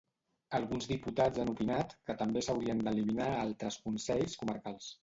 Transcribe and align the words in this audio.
Alguns 0.59 0.87
diputats 0.91 1.43
han 1.43 1.51
opinat 1.53 1.95
que 2.09 2.17
també 2.25 2.45
s'haurien 2.49 2.85
d'eliminar 2.89 3.31
altres 3.47 3.83
consells 3.87 4.39
comarcals. 4.43 4.95